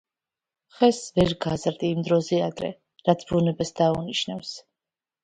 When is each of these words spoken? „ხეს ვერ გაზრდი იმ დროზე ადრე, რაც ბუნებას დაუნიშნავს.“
„ხეს 0.77 1.01
ვერ 1.19 1.35
გაზრდი 1.45 1.91
იმ 1.95 2.01
დროზე 2.07 2.39
ადრე, 2.47 2.71
რაც 3.11 3.27
ბუნებას 3.33 3.73
დაუნიშნავს.“ 3.81 4.55